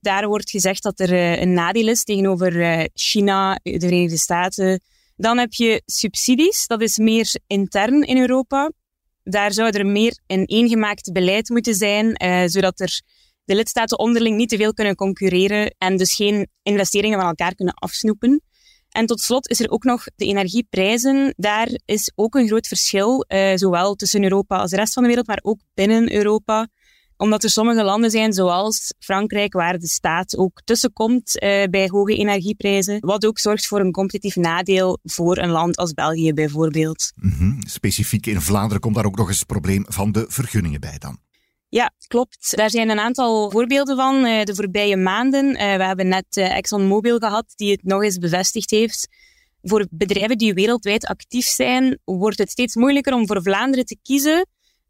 Daar 0.00 0.28
wordt 0.28 0.50
gezegd 0.50 0.82
dat 0.82 1.00
er 1.00 1.12
uh, 1.12 1.40
een 1.40 1.52
nadeel 1.52 1.88
is 1.88 2.04
tegenover 2.04 2.56
uh, 2.56 2.84
China, 2.94 3.60
de 3.62 3.80
Verenigde 3.80 4.18
Staten. 4.18 4.80
Dan 5.16 5.38
heb 5.38 5.52
je 5.52 5.82
subsidies, 5.86 6.66
dat 6.66 6.80
is 6.80 6.98
meer 6.98 7.34
intern 7.46 8.02
in 8.02 8.18
Europa. 8.18 8.72
Daar 9.22 9.52
zou 9.52 9.70
er 9.70 9.86
meer 9.86 10.18
een 10.26 10.44
eengemaakt 10.44 11.12
beleid 11.12 11.48
moeten 11.48 11.74
zijn, 11.74 12.14
zodat 12.50 12.80
er 12.80 13.02
de 13.44 13.54
lidstaten 13.54 13.98
onderling 13.98 14.36
niet 14.36 14.48
te 14.48 14.56
veel 14.56 14.72
kunnen 14.72 14.94
concurreren 14.94 15.74
en 15.78 15.96
dus 15.96 16.14
geen 16.14 16.48
investeringen 16.62 17.18
van 17.18 17.28
elkaar 17.28 17.54
kunnen 17.54 17.74
afsnoepen. 17.74 18.42
En 18.90 19.06
tot 19.06 19.20
slot 19.20 19.48
is 19.48 19.60
er 19.60 19.70
ook 19.70 19.84
nog 19.84 20.04
de 20.16 20.24
energieprijzen. 20.24 21.34
Daar 21.36 21.80
is 21.84 22.12
ook 22.14 22.34
een 22.34 22.46
groot 22.46 22.66
verschil, 22.66 23.24
zowel 23.54 23.94
tussen 23.94 24.22
Europa 24.22 24.58
als 24.58 24.70
de 24.70 24.76
rest 24.76 24.92
van 24.92 25.02
de 25.02 25.08
wereld, 25.08 25.26
maar 25.26 25.40
ook 25.42 25.60
binnen 25.74 26.12
Europa 26.14 26.68
omdat 27.20 27.44
er 27.44 27.50
sommige 27.50 27.82
landen 27.82 28.10
zijn, 28.10 28.32
zoals 28.32 28.94
Frankrijk, 28.98 29.52
waar 29.52 29.78
de 29.78 29.88
staat 29.88 30.36
ook 30.36 30.60
tussenkomt 30.64 31.34
uh, 31.34 31.64
bij 31.70 31.88
hoge 31.88 32.16
energieprijzen. 32.16 33.00
Wat 33.00 33.26
ook 33.26 33.38
zorgt 33.38 33.66
voor 33.66 33.80
een 33.80 33.92
competitief 33.92 34.36
nadeel 34.36 34.98
voor 35.02 35.38
een 35.38 35.48
land 35.50 35.76
als 35.76 35.92
België 35.92 36.32
bijvoorbeeld. 36.32 37.12
Mm 37.14 37.30
-hmm. 37.30 37.58
Specifiek 37.66 38.26
in 38.26 38.40
Vlaanderen 38.40 38.80
komt 38.80 38.94
daar 38.94 39.04
ook 39.04 39.16
nog 39.16 39.28
eens 39.28 39.38
het 39.38 39.46
probleem 39.46 39.84
van 39.88 40.12
de 40.12 40.24
vergunningen 40.28 40.80
bij 40.80 40.98
dan. 40.98 41.18
Ja, 41.68 41.92
klopt. 42.06 42.56
Daar 42.56 42.70
zijn 42.70 42.90
een 42.90 42.98
aantal 42.98 43.50
voorbeelden 43.50 43.96
van 43.96 44.24
uh, 44.24 44.42
de 44.42 44.54
voorbije 44.54 44.96
maanden. 44.96 45.46
Uh, 45.46 45.56
we 45.56 45.84
hebben 45.84 46.08
net 46.08 46.36
ExxonMobil 46.36 47.18
gehad, 47.18 47.52
die 47.56 47.70
het 47.70 47.84
nog 47.84 48.02
eens 48.02 48.18
bevestigd 48.18 48.70
heeft. 48.70 49.08
Voor 49.62 49.86
bedrijven 49.90 50.38
die 50.38 50.54
wereldwijd 50.54 51.06
actief 51.06 51.46
zijn, 51.46 51.98
wordt 52.04 52.38
het 52.38 52.50
steeds 52.50 52.74
moeilijker 52.74 53.14
om 53.14 53.26
voor 53.26 53.42
Vlaanderen 53.42 53.84
te 53.84 53.98
kiezen 54.02 54.46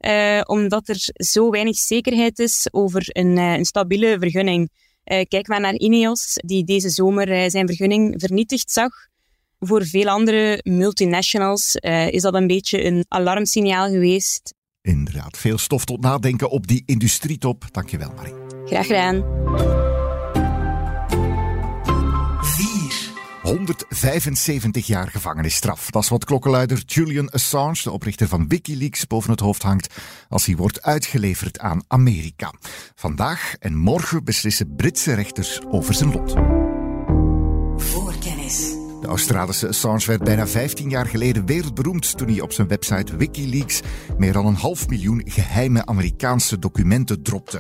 uh, 0.07 0.41
omdat 0.45 0.89
er 0.89 1.09
zo 1.15 1.51
weinig 1.51 1.77
zekerheid 1.77 2.39
is 2.39 2.69
over 2.71 3.03
een, 3.07 3.37
uh, 3.37 3.53
een 3.53 3.65
stabiele 3.65 4.17
vergunning. 4.21 4.71
Uh, 5.05 5.21
kijk 5.29 5.49
maar 5.49 5.61
naar 5.61 5.75
Ineos, 5.75 6.35
die 6.35 6.65
deze 6.65 6.91
zomer 6.91 7.51
zijn 7.51 7.67
vergunning 7.67 8.15
vernietigd 8.17 8.71
zag. 8.71 8.93
Voor 9.59 9.87
veel 9.87 10.09
andere 10.09 10.61
multinationals 10.63 11.75
is 12.11 12.23
dat 12.23 12.35
een 12.35 12.47
beetje 12.47 12.85
een 12.85 13.05
alarmsignaal 13.09 13.91
geweest. 13.91 14.55
Inderdaad, 14.83 15.39
veel 15.39 15.59
stof 15.59 15.85
tot 15.85 16.01
nadenken 16.01 16.51
op 16.51 16.67
die 16.67 16.83
industrietop. 16.87 17.65
Dankjewel, 17.71 18.13
Marie. 18.17 18.35
Graag 18.65 18.87
gedaan. 18.87 19.90
175 23.51 24.87
jaar 24.87 25.09
gevangenisstraf. 25.09 25.91
Dat 25.91 26.03
is 26.03 26.09
wat 26.09 26.25
klokkenluider 26.25 26.83
Julian 26.87 27.31
Assange, 27.31 27.83
de 27.83 27.91
oprichter 27.91 28.29
van 28.29 28.49
Wikileaks, 28.49 29.07
boven 29.07 29.31
het 29.31 29.41
hoofd 29.41 29.63
hangt 29.63 29.95
als 30.29 30.47
hij 30.47 30.57
wordt 30.57 30.83
uitgeleverd 30.83 31.59
aan 31.59 31.83
Amerika. 31.89 32.53
Vandaag 32.95 33.55
en 33.59 33.77
morgen 33.77 34.25
beslissen 34.25 34.77
Britse 34.77 35.15
rechters 35.15 35.61
over 35.71 35.95
zijn 35.95 36.13
lot. 36.13 36.35
Australische 39.11 39.69
Assange 39.69 40.07
werd 40.07 40.25
bijna 40.25 40.47
15 40.47 40.91
jaar 40.91 41.07
geleden 41.07 41.47
wereldberoemd 41.47 42.17
toen 42.17 42.29
hij 42.29 42.41
op 42.41 42.53
zijn 42.53 42.69
website 42.69 43.17
Wikileaks 43.17 43.81
meer 44.19 44.33
dan 44.33 44.47
een 44.47 44.55
half 44.55 44.89
miljoen 44.89 45.23
geheime 45.25 45.87
Amerikaanse 45.87 46.59
documenten 46.59 47.23
dropte. 47.23 47.57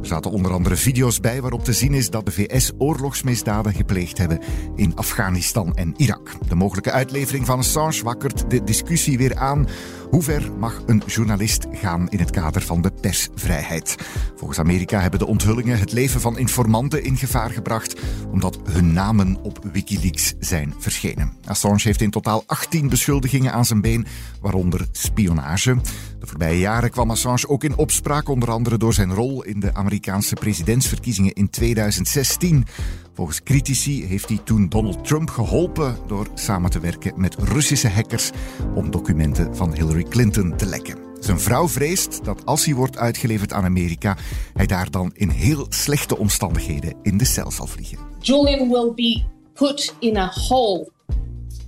Er 0.00 0.06
zaten 0.06 0.30
onder 0.30 0.52
andere 0.52 0.76
video's 0.76 1.20
bij 1.20 1.40
waarop 1.40 1.64
te 1.64 1.72
zien 1.72 1.94
is 1.94 2.10
dat 2.10 2.26
de 2.26 2.32
VS 2.32 2.72
oorlogsmisdaden 2.78 3.74
gepleegd 3.74 4.18
hebben 4.18 4.40
in 4.76 4.96
Afghanistan 4.96 5.74
en 5.74 5.94
Irak. 5.96 6.34
De 6.48 6.54
mogelijke 6.54 6.92
uitlevering 6.92 7.46
van 7.46 7.58
Assange 7.58 8.02
wakkert 8.02 8.50
de 8.50 8.64
discussie 8.64 9.18
weer 9.18 9.36
aan 9.36 9.66
hoe 10.12 10.22
ver 10.22 10.52
mag 10.58 10.82
een 10.86 11.02
journalist 11.06 11.66
gaan 11.72 12.08
in 12.08 12.18
het 12.18 12.30
kader 12.30 12.62
van 12.62 12.82
de 12.82 12.92
persvrijheid? 13.00 13.96
Volgens 14.36 14.58
Amerika 14.58 15.00
hebben 15.00 15.18
de 15.18 15.26
onthullingen 15.26 15.78
het 15.78 15.92
leven 15.92 16.20
van 16.20 16.38
informanten 16.38 17.04
in 17.04 17.16
gevaar 17.16 17.50
gebracht, 17.50 18.00
omdat 18.30 18.58
hun 18.70 18.92
namen 18.92 19.38
op 19.42 19.58
Wikileaks 19.72 20.34
zijn 20.38 20.74
verschenen. 20.78 21.32
Assange 21.44 21.80
heeft 21.82 22.00
in 22.00 22.10
totaal 22.10 22.42
18 22.46 22.88
beschuldigingen 22.88 23.52
aan 23.52 23.64
zijn 23.64 23.80
been, 23.80 24.06
waaronder 24.40 24.86
spionage. 24.90 25.76
De 26.20 26.26
voorbije 26.26 26.58
jaren 26.58 26.90
kwam 26.90 27.10
Assange 27.10 27.48
ook 27.48 27.64
in 27.64 27.76
opspraak, 27.76 28.28
onder 28.28 28.50
andere 28.50 28.78
door 28.78 28.94
zijn 28.94 29.14
rol 29.14 29.42
in 29.42 29.60
de 29.60 29.74
Amerikaanse 29.74 30.34
presidentsverkiezingen 30.34 31.32
in 31.32 31.50
2016. 31.50 32.66
Volgens 33.14 33.42
critici 33.42 34.04
heeft 34.04 34.28
hij 34.28 34.38
toen 34.44 34.68
Donald 34.68 35.04
Trump 35.04 35.30
geholpen 35.30 35.96
door 36.06 36.26
samen 36.34 36.70
te 36.70 36.80
werken 36.80 37.12
met 37.16 37.36
Russische 37.38 37.88
hackers 37.88 38.30
om 38.74 38.90
documenten 38.90 39.56
van 39.56 39.74
Hillary 39.74 40.02
Clinton 40.02 40.56
te 40.56 40.66
lekken. 40.66 40.96
Zijn 41.20 41.40
vrouw 41.40 41.68
vreest 41.68 42.24
dat 42.24 42.46
als 42.46 42.64
hij 42.64 42.74
wordt 42.74 42.98
uitgeleverd 42.98 43.52
aan 43.52 43.64
Amerika, 43.64 44.16
hij 44.54 44.66
daar 44.66 44.90
dan 44.90 45.10
in 45.14 45.28
heel 45.28 45.66
slechte 45.68 46.18
omstandigheden 46.18 46.94
in 47.02 47.18
de 47.18 47.24
cel 47.24 47.50
zal 47.50 47.66
vliegen. 47.66 47.98
Julian 48.20 48.68
will 48.68 48.92
be 48.94 49.22
put 49.54 49.94
in 49.98 50.16
a 50.16 50.32
hole 50.34 50.90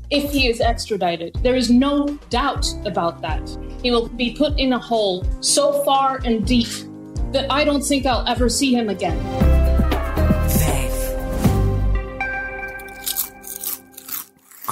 if 0.08 0.30
he 0.30 0.48
is 0.48 0.58
extradited. 0.58 1.42
There 1.42 1.56
is 1.56 1.68
no 1.68 2.08
doubt 2.28 2.78
about 2.84 3.22
that. 3.22 3.58
He 3.82 3.90
will 3.90 4.08
be 4.16 4.32
put 4.32 4.58
in 4.58 4.72
a 4.72 4.80
hole 4.80 5.22
so 5.40 5.82
far 5.82 6.20
and 6.24 6.46
deep 6.46 6.68
that 7.32 7.60
I 7.60 7.64
don't 7.64 7.86
think 7.86 8.04
I'll 8.04 8.26
ever 8.26 8.50
see 8.50 8.74
him 8.74 8.88
again. 8.88 9.43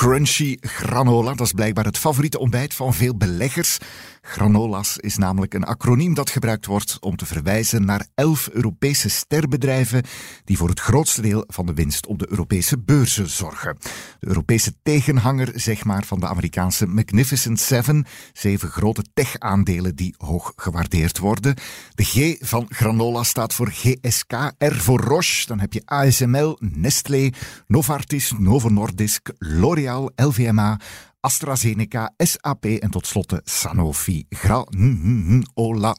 Crunchy 0.03 0.57
granola, 0.61 1.35
dat 1.35 1.47
is 1.47 1.53
blijkbaar 1.53 1.85
het 1.85 1.99
favoriete 1.99 2.39
ontbijt 2.39 2.75
van 2.75 2.95
veel 2.95 3.17
beleggers. 3.17 3.79
Granolas 4.25 4.99
is 4.99 5.17
namelijk 5.17 5.55
een 5.55 5.65
acroniem 5.65 6.15
dat 6.15 6.31
gebruikt 6.31 6.67
wordt 6.67 6.97
om 7.01 7.17
te 7.17 7.27
verwijzen 7.27 7.85
naar 7.85 8.07
elf 8.15 8.49
Europese 8.53 9.09
sterbedrijven 9.09 10.03
die 10.45 10.57
voor 10.57 10.69
het 10.69 10.81
grootste 10.81 11.23
deel 11.23 11.45
van 11.47 11.67
de 11.67 11.75
winst 11.75 12.07
op 12.07 12.19
de 12.19 12.27
Europese 12.31 12.79
beurzen 12.79 13.29
zorgen. 13.29 13.77
De 14.21 14.27
Europese 14.27 14.75
tegenhanger, 14.83 15.51
zeg 15.55 15.85
maar, 15.85 16.05
van 16.05 16.21
de 16.21 16.29
Amerikaanse 16.29 16.87
Magnificent 16.87 17.61
Seven. 17.61 18.07
Zeven 18.33 18.69
grote 18.69 19.05
tech-aandelen 19.15 19.97
die 19.97 20.15
hoog 20.19 20.53
gewaardeerd 20.57 21.19
worden. 21.19 21.55
De 21.95 22.05
G 22.05 22.37
van 22.41 22.67
granola 22.69 23.23
staat 23.23 23.55
voor 23.55 23.71
GSK, 23.71 24.33
R 24.59 24.75
voor 24.75 25.01
Roche. 25.01 25.47
Dan 25.47 25.61
heb 25.61 25.73
je 25.73 25.83
ASML, 25.85 26.57
Nestlé, 26.61 27.31
Novartis, 27.67 28.33
Novo 28.39 28.69
Nordisk, 28.69 29.31
L'Oréal, 29.39 30.11
LVMH, 30.17 30.75
AstraZeneca, 31.23 32.15
SAP 32.17 32.65
en 32.65 32.91
tot 32.91 33.07
slot 33.07 33.41
Sanofi. 33.45 34.27
Granola. 34.29 35.97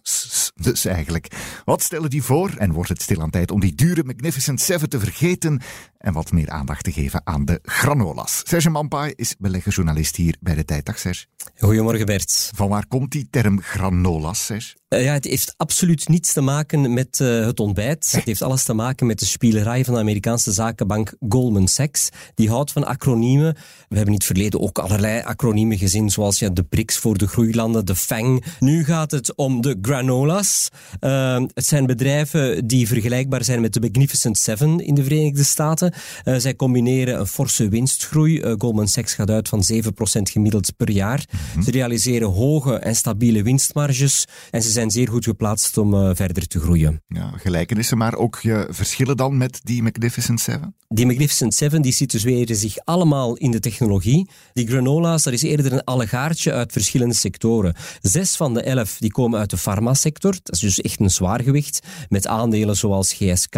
Dus 0.56 0.86
eigenlijk. 0.86 1.28
Wat 1.66 1.82
stellen 1.82 2.10
die 2.10 2.24
voor? 2.24 2.54
En 2.58 2.72
wordt 2.72 2.90
het 2.90 3.02
stil 3.02 3.22
aan 3.22 3.30
tijd 3.30 3.52
om 3.52 3.60
die 3.60 3.76
dure 3.76 4.04
Magnificent 4.04 4.62
Seven 4.62 4.90
te 4.90 5.00
vergeten 5.00 5.62
en 6.04 6.14
wat 6.14 6.32
meer 6.32 6.50
aandacht 6.50 6.84
te 6.84 6.92
geven 6.92 7.22
aan 7.24 7.46
de 7.46 7.60
granolas? 7.64 8.42
Serge 8.44 8.70
Mampai 8.70 9.14
is 9.16 9.36
beleggersjournalist 9.40 10.16
hier 10.16 10.36
bij 10.40 10.56
de 10.56 10.66
Tijddag, 10.66 11.00
Serge. 11.00 11.26
Goedemorgen 11.58 12.06
Bert. 12.06 12.52
Van 12.56 12.70
waar 12.70 12.88
komt 12.88 13.12
die 13.12 13.28
term 13.30 13.62
granolas, 13.62 14.46
Serge? 14.46 14.76
Uh, 14.90 15.04
ja, 15.04 15.14
het 15.14 15.26
heeft 15.26 15.54
absoluut 15.58 16.08
niets 16.08 16.34
te 16.34 16.42
maken 16.42 16.94
met 16.94 17.20
uh, 17.20 17.46
het 17.46 17.60
ontbijt. 17.60 18.12
Het 18.12 18.24
heeft 18.24 18.42
alles 18.42 18.64
te 18.64 18.74
maken 18.74 19.08
met 19.08 19.20
de 19.20 19.26
spielerij 19.26 19.86
van 19.86 19.94
de 19.94 20.00
Amerikaanse 20.00 20.52
zakenbank 20.52 21.16
Goldman 21.30 21.68
Sachs. 21.68 22.10
Die 22.36 22.50
houdt 22.50 22.72
van 22.72 22.86
acroniemen. 22.86 23.54
We 23.54 23.96
hebben 23.96 24.14
in 24.14 24.14
het 24.14 24.24
verleden 24.24 24.60
ook 24.60 24.80
allerlei 24.80 25.22
acroniemen 25.22 25.78
gezien, 25.78 26.10
zoals 26.10 26.40
ja, 26.40 26.50
de 26.50 26.64
BRICS 26.64 26.98
voor 26.98 27.18
de 27.18 27.28
groeilanden, 27.28 27.86
de 27.86 27.96
FANG. 27.96 28.44
Nu 28.60 28.84
gaat 28.84 29.12
het 29.12 29.36
om 29.36 29.62
de 29.62 29.78
granolas. 29.82 30.70
Uh, 31.02 31.44
het 31.54 31.66
zijn 31.66 31.86
bedrijven 31.86 32.68
die 32.68 32.88
vergelijkbaar 32.88 33.44
zijn 33.44 33.62
met 33.62 33.74
de 33.74 33.80
Magnificent 33.80 34.38
Seven 34.38 34.80
in 34.80 34.96
de 34.96 35.04
Verenigde 35.04 35.44
Staten. 35.44 35.93
Zij 36.24 36.56
combineren 36.56 37.20
een 37.20 37.28
forse 37.28 37.70
winstgroei. 37.70 38.56
Goldman 38.58 38.88
Sachs 38.88 39.14
gaat 39.14 39.30
uit 39.30 39.50
van 39.50 39.64
7% 39.74 39.78
gemiddeld 40.24 40.78
per 40.78 40.92
jaar. 40.92 41.26
Mm 41.32 41.40
-hmm. 41.54 41.64
Ze 41.64 41.72
realiseren 41.72 42.30
hoge 42.30 42.76
en 42.76 42.96
stabiele 42.96 43.44
winstmarges 43.44 44.26
en 44.52 44.62
ze 44.62 44.70
zijn 44.70 44.92
zeer 44.92 45.08
goed 45.08 45.24
geplaatst 45.24 45.78
om 45.78 45.94
uh, 45.94 46.10
verder 46.14 46.48
te 46.48 46.60
groeien. 46.60 47.02
Ja, 47.08 47.32
gelijkenissen, 47.36 47.98
maar 47.98 48.16
ook 48.16 48.40
je 48.42 48.68
verschillen 48.70 49.18
dan 49.18 49.38
met 49.38 49.60
die 49.64 49.84
Magnificent 49.84 50.40
Seven? 50.40 50.76
Die 50.88 51.06
Magnificent 51.06 51.54
Seven 51.54 51.82
die 51.82 51.92
situeren 51.92 52.56
zich 52.56 52.78
allemaal 52.84 53.36
in 53.36 53.52
de 53.52 53.60
technologie. 53.60 54.30
Die 54.54 54.68
granola's, 54.68 55.24
dat 55.24 55.34
is 55.34 55.42
eerder 55.42 55.74
een 55.74 55.84
allegaartje 55.84 56.54
uit 56.54 56.72
verschillende 56.72 57.14
sectoren. 57.14 57.76
Zes 58.02 58.36
van 58.36 58.54
de 58.54 58.62
elf 58.62 58.98
die 59.00 59.12
komen 59.12 59.40
uit 59.40 59.50
de 59.50 59.58
farmasector. 59.58 60.32
Dat 60.32 60.56
is 60.56 60.60
dus 60.60 60.82
echt 60.82 61.00
een 61.00 61.10
zwaargewicht. 61.10 61.88
Met 62.10 62.28
aandelen 62.28 62.76
zoals 62.76 63.14
GSK, 63.14 63.56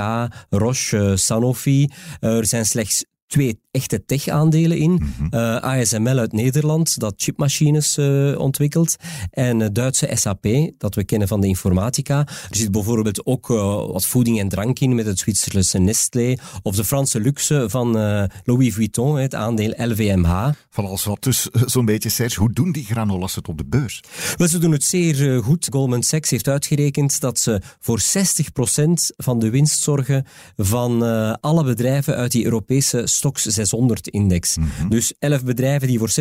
Roche, 0.49 1.13
Sanofi. 1.17 1.89
Er 2.25 2.45
zijn 2.45 2.65
slechts 2.65 3.05
twee 3.27 3.59
echte 3.71 4.05
tech-aandelen 4.05 4.77
in. 4.77 4.91
Mm 4.91 5.13
-hmm. 5.17 5.27
uh, 5.31 5.55
ASML 5.55 6.17
uit 6.17 6.31
Nederland, 6.31 6.99
dat 6.99 7.13
chipmachines 7.17 7.97
uh, 7.97 8.39
ontwikkelt. 8.39 8.95
En 9.31 9.59
uh, 9.59 9.67
Duitse 9.71 10.09
SAP, 10.13 10.47
dat 10.77 10.95
we 10.95 11.03
kennen 11.03 11.27
van 11.27 11.41
de 11.41 11.47
informatica. 11.47 12.19
Er 12.49 12.55
zit 12.55 12.71
bijvoorbeeld 12.71 13.25
ook 13.25 13.47
wat 13.47 14.05
voeding 14.05 14.39
en 14.39 14.49
drank 14.49 14.79
in 14.79 14.95
met 14.95 15.05
het 15.05 15.19
Zwitserse 15.19 15.77
Nestlé. 15.77 16.37
Of 16.61 16.75
de 16.75 16.83
Franse 16.83 17.19
luxe 17.19 17.65
van 17.67 17.91
Louis 18.43 18.73
Vuitton, 18.73 19.17
het 19.17 19.35
aandeel 19.35 19.73
LVMH. 19.77 20.49
Van 20.69 20.85
alles 20.85 21.03
wat 21.03 21.23
dus 21.23 21.47
zo'n 21.65 21.85
beetje, 21.85 22.09
Serge, 22.09 22.39
hoe 22.39 22.53
doen 22.53 22.71
die 22.71 22.85
granolas 22.85 23.35
het 23.35 23.47
op 23.47 23.57
de 23.57 23.65
beurs? 23.65 24.03
Wel, 24.35 24.47
ze 24.47 24.57
doen 24.57 24.71
het 24.71 24.83
zeer 24.83 25.43
goed. 25.43 25.67
Goldman 25.71 26.03
Sachs 26.03 26.29
heeft 26.29 26.47
uitgerekend 26.47 27.19
dat 27.19 27.39
ze 27.39 27.61
voor 27.79 27.99
60% 27.99 28.03
van 29.17 29.39
de 29.39 29.49
winst 29.49 29.81
zorgen 29.81 30.25
van 30.55 31.01
alle 31.41 31.63
bedrijven 31.63 32.15
uit 32.15 32.31
die 32.31 32.43
Europese 32.43 33.07
Stox 33.15 33.59
600-index. 33.59 34.55
Mm 34.55 34.69
-hmm. 34.77 34.89
Dus 34.89 35.13
11 35.19 35.43
bedrijven 35.43 35.87
die 35.87 35.99
voor 35.99 36.09
60% 36.09 36.13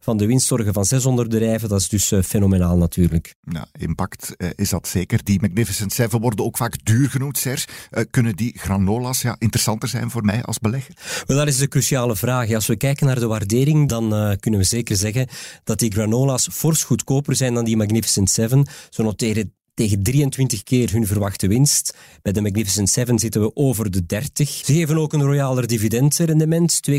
van 0.00 0.16
de 0.16 0.26
winst 0.26 0.46
zorgen 0.46 0.72
van 0.72 0.84
600 0.84 1.28
bedrijven, 1.28 1.68
dat 1.68 1.80
is 1.80 1.88
dus 1.88 2.12
uh, 2.12 2.22
fenomenaal 2.22 2.76
natuurlijk. 2.76 3.34
Ja, 3.40 3.66
impact 3.78 4.34
uh, 4.36 4.48
is 4.54 4.70
dat 4.70 4.88
zeker. 4.88 5.24
Die 5.24 5.40
Magnificent 5.40 5.92
Seven 5.92 6.20
worden 6.20 6.44
ook 6.44 6.56
vaak 6.56 6.84
duur 6.84 7.10
genoemd, 7.10 7.38
Serge. 7.38 7.66
Uh, 7.90 8.04
kunnen 8.10 8.36
die 8.36 8.58
granolas 8.58 9.22
ja, 9.22 9.36
interessanter 9.38 9.88
zijn 9.88 10.10
voor 10.10 10.24
mij 10.24 10.42
als 10.42 10.58
belegger? 10.58 10.94
Wel, 11.26 11.36
dat 11.36 11.48
is 11.48 11.56
de 11.56 11.68
cruciale 11.68 12.16
vraag. 12.16 12.52
Als 12.52 12.66
we 12.66 12.76
kijken 12.76 13.06
naar 13.06 13.18
de 13.18 13.26
waardering, 13.26 13.88
dan 13.88 14.36
kunnen 14.40 14.60
we 14.60 14.66
zeker 14.66 14.96
zeggen 14.96 15.28
dat 15.64 15.78
die 15.78 15.92
granolas 15.92 16.48
fors 16.52 16.84
goedkoper 16.84 17.36
zijn 17.36 17.54
dan 17.54 17.64
die 17.64 17.76
Magnificent 17.76 18.30
Seven. 18.30 18.66
Zo 18.90 19.02
noteren 19.02 19.54
tegen 19.80 20.02
23 20.02 20.62
keer 20.62 20.92
hun 20.92 21.06
verwachte 21.06 21.48
winst. 21.48 21.96
Bij 22.22 22.32
de 22.32 22.40
Magnificent 22.40 22.88
Seven 22.88 23.18
zitten 23.18 23.40
we 23.40 23.50
over 23.54 23.90
de 23.90 24.06
30. 24.06 24.48
Ze 24.48 24.72
geven 24.72 24.98
ook 24.98 25.12
een 25.12 25.22
royaler 25.22 25.66
dividendrendement, 25.66 26.80
2,5% 26.90 26.94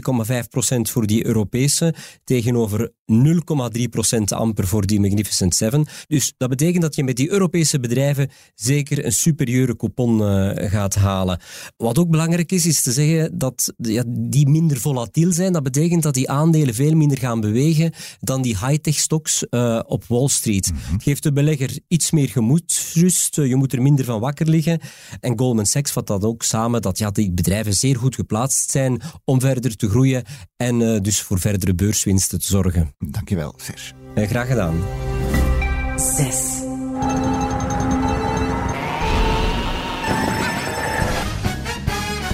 voor 0.81 1.07
die 1.07 1.25
Europese, 1.25 1.93
tegenover 2.23 2.91
0,3% 3.11 4.23
amper 4.27 4.67
voor 4.67 4.85
die 4.85 5.00
Magnificent 5.00 5.55
Seven. 5.55 5.85
Dus 6.07 6.33
dat 6.38 6.50
betekent 6.50 6.81
dat 6.81 6.95
je 6.95 7.03
met 7.03 7.15
die 7.15 7.31
Europese 7.31 7.79
bedrijven 7.79 8.29
zeker 8.55 9.05
een 9.05 9.11
superieure 9.11 9.75
coupon 9.75 10.21
uh, 10.21 10.51
gaat 10.69 10.95
halen. 10.95 11.39
Wat 11.77 11.97
ook 11.97 12.09
belangrijk 12.09 12.51
is, 12.51 12.65
is 12.65 12.81
te 12.81 12.91
zeggen 12.91 13.38
dat 13.38 13.73
ja, 13.77 14.03
die 14.07 14.50
minder 14.50 14.77
volatiel 14.77 15.31
zijn. 15.31 15.53
Dat 15.53 15.63
betekent 15.63 16.03
dat 16.03 16.13
die 16.13 16.29
aandelen 16.29 16.73
veel 16.73 16.95
minder 16.95 17.17
gaan 17.17 17.41
bewegen 17.41 17.93
dan 18.19 18.41
die 18.41 18.57
high-tech 18.57 18.95
stocks 18.95 19.45
uh, 19.50 19.79
op 19.85 20.05
Wall 20.07 20.27
Street. 20.27 20.71
Het 20.91 21.03
geeft 21.03 21.23
de 21.23 21.33
belegger 21.33 21.79
iets 21.88 22.11
meer 22.11 22.29
gemoedsrust. 22.78 23.36
Je 23.36 23.56
moet 23.56 23.74
er 23.74 23.82
minder 23.82 24.06
van 24.06 24.20
wakker 24.20 24.50
liggen. 24.50 24.80
En 25.20 25.40
Goldman 25.40 25.66
Sachs 25.66 25.92
vat 25.92 26.08
dat 26.08 26.24
ook 26.24 26.44
samen, 26.44 26.82
dat 26.82 26.98
ja, 26.98 27.12
die 27.12 27.32
bedrijven 27.32 27.74
zeer 27.74 27.98
goed 27.98 28.16
geplaatst 28.16 28.72
zijn 28.72 29.01
om 29.25 29.40
verder 29.40 29.75
te 29.75 29.90
groeien 29.90 30.24
en 30.58 30.80
uh, 30.80 31.00
dus 31.01 31.22
voor 31.22 31.40
verdere 31.40 31.75
beurswinsten 31.75 32.40
te 32.40 32.48
zorgen. 32.48 32.94
Dankjewel, 33.00 33.54
Serge. 33.58 33.94
Uh, 34.16 34.28
graag 34.28 34.48
gedaan. 34.48 34.84
6. 36.16 36.60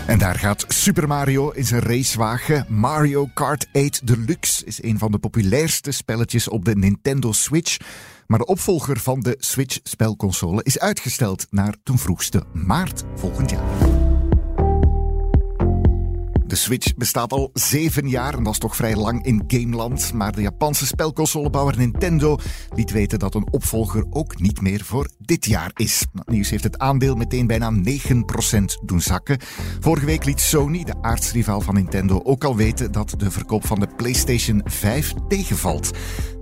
En 0.07 0.19
daar 0.19 0.35
gaat 0.35 0.65
Super 0.67 1.07
Mario 1.07 1.49
in 1.49 1.65
zijn 1.65 1.81
racewagen. 1.81 2.65
Mario 2.69 3.29
Kart 3.33 3.67
8 3.73 4.07
Deluxe 4.07 4.65
is 4.65 4.83
een 4.83 4.97
van 4.97 5.11
de 5.11 5.17
populairste 5.17 5.91
spelletjes 5.91 6.47
op 6.47 6.65
de 6.65 6.75
Nintendo 6.75 7.31
Switch. 7.31 7.77
Maar 8.27 8.39
de 8.39 8.45
opvolger 8.45 8.99
van 8.99 9.19
de 9.19 9.35
Switch-spelconsole 9.39 10.63
is 10.63 10.79
uitgesteld 10.79 11.47
naar 11.49 11.75
ten 11.83 11.97
vroegste 11.97 12.43
maart 12.53 13.03
volgend 13.15 13.49
jaar. 13.49 14.05
De 16.47 16.55
Switch 16.55 16.95
bestaat 16.95 17.31
al 17.31 17.49
zeven 17.53 18.09
jaar 18.09 18.33
en 18.33 18.45
is 18.45 18.57
toch 18.57 18.75
vrij 18.75 18.95
lang 18.95 19.25
in 19.25 19.43
Gameland. 19.47 20.13
Maar 20.13 20.31
de 20.31 20.41
Japanse 20.41 20.85
spelconsolebouwer 20.85 21.77
Nintendo 21.77 22.37
liet 22.75 22.91
weten 22.91 23.19
dat 23.19 23.35
een 23.35 23.47
opvolger 23.51 24.05
ook 24.09 24.39
niet 24.39 24.61
meer 24.61 24.83
voor 24.83 25.09
dit 25.19 25.45
jaar 25.45 25.71
is. 25.73 26.05
Het 26.13 26.29
nieuws 26.29 26.49
heeft 26.49 26.63
het 26.63 26.77
aandeel 26.77 27.15
meteen 27.15 27.47
bijna 27.47 27.71
9% 27.71 27.75
doen 28.85 29.01
zakken. 29.01 29.37
Vorige 29.79 30.05
week 30.05 30.25
liet 30.25 30.39
Sony, 30.39 30.83
de 30.83 31.01
aardsrivaal 31.01 31.61
van 31.61 31.73
Nintendo, 31.73 32.21
ook 32.23 32.43
al 32.43 32.55
weten 32.55 32.91
dat 32.91 33.13
de 33.17 33.31
verkoop 33.31 33.65
van 33.65 33.79
de 33.79 33.87
PlayStation 33.95 34.61
5 34.65 35.13
tegenvalt. 35.27 35.91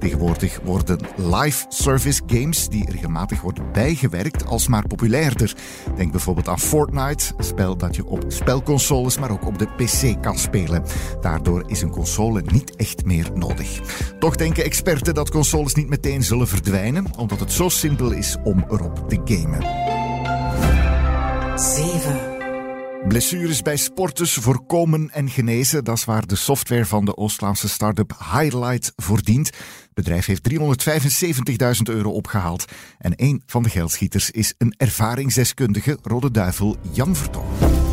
Tegenwoordig 0.05 0.59
worden 0.63 0.99
live 1.15 1.65
service 1.69 2.21
games 2.27 2.69
die 2.69 2.91
regelmatig 2.91 3.41
worden 3.41 3.71
bijgewerkt 3.71 4.45
alsmaar 4.45 4.87
populairder. 4.87 5.55
Denk 5.95 6.11
bijvoorbeeld 6.11 6.47
aan 6.47 6.59
Fortnite, 6.59 7.33
een 7.37 7.43
spel 7.43 7.77
dat 7.77 7.95
je 7.95 8.05
op 8.05 8.25
spelconsoles, 8.27 9.17
maar 9.17 9.31
ook 9.31 9.45
op 9.45 9.59
de 9.59 9.67
PC 9.67 10.21
kan 10.21 10.37
spelen. 10.37 10.83
Daardoor 11.21 11.63
is 11.67 11.81
een 11.81 11.89
console 11.89 12.43
niet 12.45 12.75
echt 12.75 13.05
meer 13.05 13.31
nodig. 13.33 13.79
Toch 14.19 14.35
denken 14.35 14.63
experten 14.63 15.13
dat 15.13 15.29
consoles 15.29 15.73
niet 15.73 15.89
meteen 15.89 16.23
zullen 16.23 16.47
verdwijnen, 16.47 17.17
omdat 17.17 17.39
het 17.39 17.51
zo 17.51 17.69
simpel 17.69 18.11
is 18.11 18.35
om 18.43 18.65
erop 18.69 19.09
te 19.09 19.21
gamen. 19.25 19.61
7. 21.59 22.33
Blessures 23.07 23.61
bij 23.61 23.77
sporters 23.77 24.33
voorkomen 24.33 25.09
en 25.11 25.29
genezen, 25.29 25.83
dat 25.83 25.97
is 25.97 26.05
waar 26.05 26.27
de 26.27 26.35
software 26.35 26.85
van 26.85 27.05
de 27.05 27.17
Oost-Vlaamse 27.17 27.69
start-up 27.69 28.17
Highlight 28.31 28.93
voor 28.95 29.21
dient. 29.21 29.49
Bedrijf 29.95 30.25
heeft 30.25 30.49
375.000 30.53 31.93
euro 31.93 32.11
opgehaald. 32.11 32.65
En 32.97 33.13
een 33.15 33.41
van 33.45 33.63
de 33.63 33.69
geldschieters 33.69 34.31
is 34.31 34.53
een 34.57 34.73
ervaringsdeskundige, 34.77 35.97
Rode 36.03 36.31
Duivel 36.31 36.77
Jan 36.91 37.15
Vertong. 37.15 37.84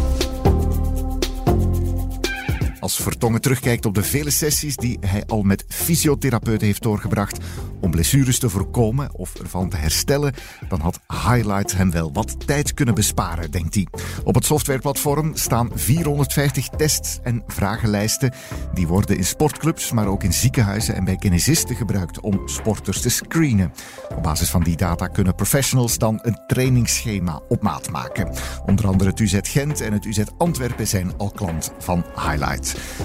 Als 2.83 2.97
Vertongen 2.97 3.41
terugkijkt 3.41 3.87
op 3.87 3.95
de 3.95 4.03
vele 4.03 4.31
sessies 4.31 4.77
die 4.77 4.99
hij 5.01 5.25
al 5.27 5.43
met 5.43 5.65
fysiotherapeuten 5.69 6.67
heeft 6.67 6.83
doorgebracht 6.83 7.39
om 7.81 7.91
blessures 7.91 8.39
te 8.39 8.49
voorkomen 8.49 9.15
of 9.15 9.35
ervan 9.35 9.69
te 9.69 9.77
herstellen, 9.77 10.35
dan 10.69 10.81
had 10.81 11.01
Highlight 11.07 11.73
hem 11.73 11.91
wel 11.91 12.13
wat 12.13 12.47
tijd 12.47 12.75
kunnen 12.75 12.95
besparen, 12.95 13.51
denkt 13.51 13.75
hij. 13.75 13.87
Op 14.25 14.35
het 14.35 14.45
softwareplatform 14.45 15.37
staan 15.37 15.71
450 15.75 16.69
tests 16.69 17.19
en 17.23 17.43
vragenlijsten. 17.47 18.33
Die 18.75 18.87
worden 18.87 19.17
in 19.17 19.25
sportclubs, 19.25 19.93
maar 19.93 20.07
ook 20.07 20.23
in 20.23 20.33
ziekenhuizen 20.33 20.95
en 20.95 21.05
bij 21.05 21.17
kinesisten 21.17 21.77
gebruikt 21.77 22.21
om 22.21 22.49
sporters 22.49 23.01
te 23.01 23.11
screenen. 23.11 23.73
Op 24.17 24.23
basis 24.23 24.51
van 24.51 24.63
die 24.63 24.77
data 24.77 25.07
kunnen 25.07 25.35
professionals 25.35 25.99
dan 25.99 26.19
een 26.23 26.39
trainingsschema 26.47 27.41
op 27.49 27.63
maat 27.63 27.91
maken. 27.91 28.33
Onder 28.67 28.87
andere 28.87 29.11
het 29.11 29.21
UZ 29.21 29.39
Gent 29.43 29.81
en 29.81 29.93
het 29.93 30.05
UZ 30.05 30.23
Antwerpen 30.39 30.87
zijn 30.87 31.17
al 31.17 31.31
klant 31.31 31.73
van 31.79 32.05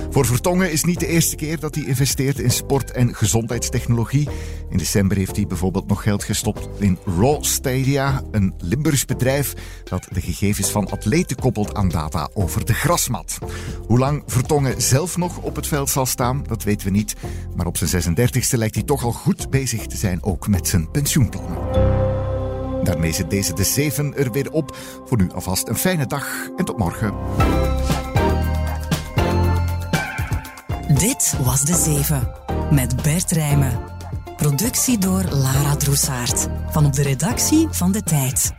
Voor 0.09 0.25
Vertongen 0.25 0.71
is 0.71 0.83
niet 0.83 0.99
de 0.99 1.07
eerste 1.07 1.35
keer 1.35 1.59
dat 1.59 1.75
hij 1.75 1.83
investeert 1.83 2.39
in 2.39 2.51
sport- 2.51 2.91
en 2.91 3.15
gezondheidstechnologie. 3.15 4.29
In 4.69 4.77
december 4.77 5.17
heeft 5.17 5.35
hij 5.35 5.47
bijvoorbeeld 5.47 5.87
nog 5.87 6.03
geld 6.03 6.23
gestopt 6.23 6.69
in 6.79 6.97
Raw 7.05 7.43
Stadia, 7.43 8.21
een 8.31 8.53
Limburgs 8.57 9.05
bedrijf 9.05 9.53
dat 9.83 10.07
de 10.11 10.21
gegevens 10.21 10.69
van 10.69 10.89
atleten 10.89 11.35
koppelt 11.37 11.73
aan 11.75 11.89
data 11.89 12.29
over 12.33 12.65
de 12.65 12.73
grasmat. 12.73 13.37
Hoe 13.87 13.99
lang 13.99 14.23
Vertongen 14.25 14.81
zelf 14.81 15.17
nog 15.17 15.37
op 15.37 15.55
het 15.55 15.67
veld 15.67 15.89
zal 15.89 16.05
staan, 16.05 16.43
dat 16.47 16.63
weten 16.63 16.87
we 16.87 16.93
niet. 16.93 17.15
Maar 17.55 17.65
op 17.65 17.77
zijn 17.77 18.03
36e 18.03 18.57
lijkt 18.57 18.75
hij 18.75 18.83
toch 18.83 19.03
al 19.03 19.11
goed 19.11 19.49
bezig 19.49 19.85
te 19.85 19.97
zijn, 19.97 20.23
ook 20.23 20.47
met 20.47 20.67
zijn 20.67 20.91
pensioenplannen. 20.91 21.57
Daarmee 22.83 23.13
zit 23.13 23.29
deze 23.29 23.53
de 23.53 23.63
7 23.63 24.17
er 24.17 24.31
weer 24.31 24.51
op. 24.51 24.77
Voor 25.05 25.17
nu 25.17 25.29
alvast 25.33 25.67
een 25.67 25.77
fijne 25.77 26.05
dag 26.05 26.49
en 26.57 26.65
tot 26.65 26.77
morgen. 26.77 27.13
Dit 30.97 31.37
was 31.43 31.61
De 31.61 31.75
Zeven 31.75 32.31
met 32.71 33.01
Bert 33.01 33.31
Rijmen. 33.31 33.79
Productie 34.35 34.97
door 34.97 35.23
Lara 35.23 35.75
Droesaert 35.75 36.47
van 36.69 36.85
op 36.85 36.93
de 36.93 37.01
redactie 37.01 37.67
van 37.71 37.91
De 37.91 38.03
Tijd. 38.03 38.53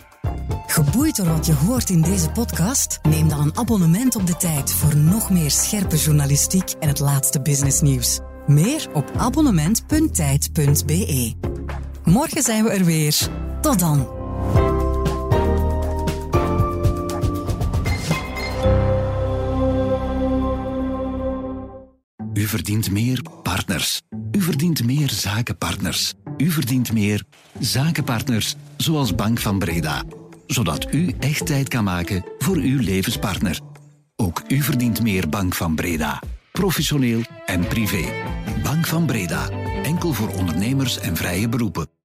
Geboeid 0.66 1.16
door 1.16 1.26
wat 1.26 1.46
je 1.46 1.54
hoort 1.54 1.90
in 1.90 2.02
deze 2.02 2.30
podcast? 2.30 2.98
Neem 3.02 3.28
dan 3.28 3.40
een 3.40 3.56
abonnement 3.56 4.16
op 4.16 4.26
De 4.26 4.36
Tijd 4.36 4.72
voor 4.72 4.96
nog 4.96 5.30
meer 5.30 5.50
scherpe 5.50 5.96
journalistiek 5.96 6.70
en 6.80 6.88
het 6.88 7.00
laatste 7.00 7.40
businessnieuws. 7.40 8.18
Meer 8.46 8.88
op 8.92 9.10
abonnement.tijd.be. 9.16 11.34
Morgen 12.04 12.42
zijn 12.42 12.64
we 12.64 12.70
er 12.70 12.84
weer. 12.84 13.28
Tot 13.60 13.78
dan. 13.78 14.17
U 22.48 22.50
verdient 22.50 22.90
meer 22.90 23.22
partners. 23.42 24.02
U 24.32 24.40
verdient 24.40 24.84
meer 24.84 25.10
zakenpartners. 25.10 26.14
U 26.36 26.50
verdient 26.50 26.92
meer 26.92 27.24
zakenpartners, 27.60 28.54
zoals 28.76 29.14
Bank 29.14 29.40
van 29.40 29.58
Breda. 29.58 30.04
Zodat 30.46 30.92
u 30.92 31.14
echt 31.18 31.46
tijd 31.46 31.68
kan 31.68 31.84
maken 31.84 32.24
voor 32.38 32.56
uw 32.56 32.80
levenspartner. 32.80 33.60
Ook 34.16 34.42
u 34.48 34.62
verdient 34.62 35.02
meer 35.02 35.28
Bank 35.28 35.54
van 35.54 35.74
Breda. 35.74 36.22
Professioneel 36.52 37.20
en 37.46 37.68
privé. 37.68 38.12
Bank 38.62 38.86
van 38.86 39.06
Breda. 39.06 39.48
Enkel 39.82 40.12
voor 40.12 40.28
ondernemers 40.28 40.98
en 40.98 41.16
vrije 41.16 41.48
beroepen. 41.48 41.97